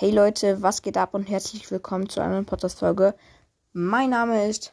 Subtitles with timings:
[0.00, 3.16] Hey Leute, was geht ab und herzlich willkommen zu einer neuen Podcast-Folge.
[3.72, 4.72] Mein Name ist.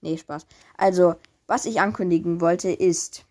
[0.00, 0.46] Nee, Spaß.
[0.76, 1.16] Also,
[1.48, 3.24] was ich ankündigen wollte ist.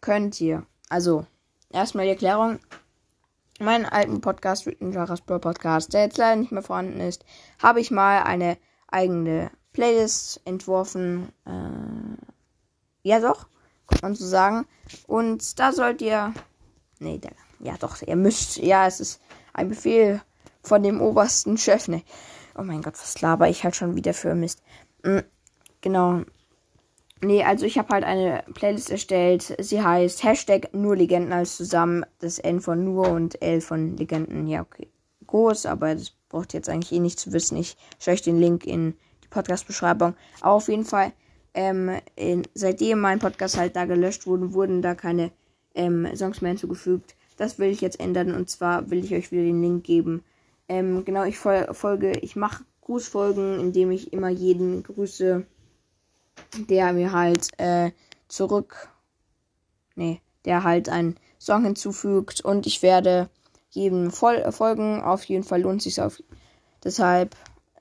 [0.00, 0.64] Könnt ihr.
[0.88, 1.26] Also,
[1.70, 2.60] erstmal die Erklärung.
[3.58, 7.24] Meinen alten Podcast, Jaras Brawl Podcast, der jetzt leider nicht mehr vorhanden ist,
[7.60, 11.32] habe ich mal eine eigene Playlist entworfen.
[11.46, 13.48] Äh, ja, doch
[14.00, 14.66] man so sagen.
[15.06, 16.32] Und da sollt ihr.
[16.98, 18.56] Nee, da, ja doch, ihr müsst.
[18.56, 19.20] Ja, es ist
[19.52, 20.22] ein Befehl
[20.62, 21.88] von dem obersten Chef.
[21.88, 22.02] Ne.
[22.56, 24.62] Oh mein Gott, was laber ich halt schon wieder für Mist.
[25.02, 25.22] Mhm,
[25.80, 26.22] genau.
[27.24, 29.54] Nee, also ich habe halt eine Playlist erstellt.
[29.60, 32.04] Sie heißt Hashtag nur Legenden alles zusammen.
[32.18, 34.48] Das N von nur und L von Legenden.
[34.48, 34.88] Ja, okay.
[35.28, 37.56] Groß, aber das braucht ihr jetzt eigentlich eh nicht zu wissen.
[37.56, 40.14] Ich schaue euch den Link in die Podcast-Beschreibung.
[40.40, 41.12] Auf jeden Fall
[41.54, 45.30] ähm, in, seitdem mein Podcast halt da gelöscht wurde, wurden da keine
[45.74, 47.14] ähm, Songs mehr hinzugefügt.
[47.36, 50.22] Das will ich jetzt ändern und zwar will ich euch wieder den Link geben.
[50.68, 55.44] Ähm, genau, ich fol folge, ich mache Grußfolgen, indem ich immer jeden grüße,
[56.68, 57.92] der mir halt äh,
[58.28, 58.88] zurück,
[59.94, 63.28] nee, der halt einen Song hinzufügt und ich werde
[63.70, 65.02] jedem Fol folgen.
[65.02, 66.22] Auf jeden Fall lohnt sich auf.
[66.84, 67.36] Deshalb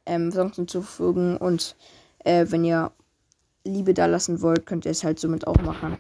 [0.06, 1.76] ähm, Songs hinzufügen und
[2.20, 2.92] äh, wenn ihr
[3.64, 5.98] Liebe da lassen wollt, könnt ihr es halt somit auch machen.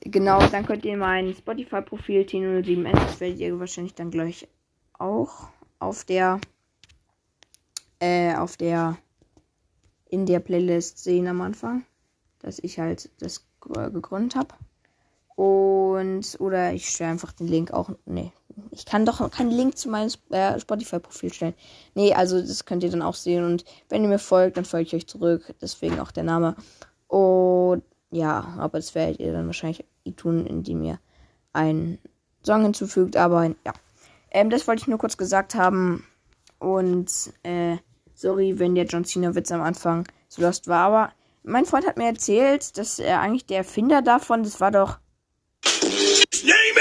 [0.00, 4.48] genau, dann könnt ihr mein Spotify-Profil T07N, das werdet ihr wahrscheinlich dann gleich
[4.98, 6.40] auch auf der,
[8.00, 8.98] äh, auf der,
[10.08, 11.84] in der Playlist sehen am Anfang,
[12.40, 14.54] dass ich halt das gegründet habe.
[15.36, 18.32] Und, oder ich stelle einfach den Link auch, nee,
[18.70, 21.54] ich kann doch keinen Link zu meinem äh, Spotify-Profil stellen.
[21.94, 23.44] Nee, also das könnt ihr dann auch sehen.
[23.44, 25.54] Und wenn ihr mir folgt, dann folge ich euch zurück.
[25.60, 26.56] Deswegen auch der Name.
[27.06, 29.84] Und ja, aber das werdet ihr dann wahrscheinlich
[30.16, 30.98] tun, indem ihr
[31.52, 31.98] einen
[32.44, 33.16] Song hinzufügt.
[33.16, 33.72] Aber ja,
[34.30, 36.04] ähm, das wollte ich nur kurz gesagt haben.
[36.58, 37.76] Und äh,
[38.14, 40.86] sorry, wenn der John Cena-Witz am Anfang so lost war.
[40.86, 41.12] Aber
[41.42, 44.98] mein Freund hat mir erzählt, dass er eigentlich der Erfinder davon, das war doch.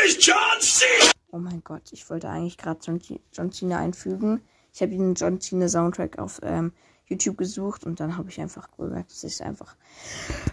[0.07, 1.11] Is John Cena!
[1.31, 3.01] Oh mein Gott, ich wollte eigentlich gerade John,
[3.33, 4.41] John Cena einfügen.
[4.73, 6.71] Ich habe den John Cena Soundtrack auf ähm,
[7.07, 9.75] YouTube gesucht und dann habe ich einfach gemerkt, das ist einfach.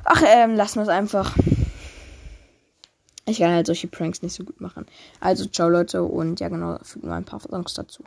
[0.04, 1.36] Ach, ähm, lassen wir es einfach.
[3.26, 4.86] Ich kann halt solche Pranks nicht so gut machen.
[5.20, 8.04] Also, ciao Leute und ja genau, fügen wir ein paar Songs dazu.